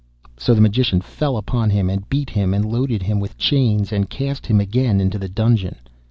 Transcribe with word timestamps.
So 0.35 0.55
the 0.55 0.61
Magician 0.61 0.99
fell 0.99 1.37
upon 1.37 1.69
him, 1.69 1.87
and 1.87 2.09
beat 2.09 2.31
him, 2.31 2.55
and 2.55 2.65
loaded 2.65 3.03
him 3.03 3.19
with 3.19 3.37
chains, 3.37 3.91
and 3.91 4.09
cast 4.09 4.47
him 4.47 4.59
again 4.59 4.99
into 4.99 5.19
the 5.19 5.29
dungeon. 5.29 5.75